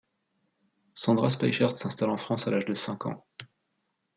[0.95, 3.23] Sandra Speichert s'installe en France à l'âge de cinq ans.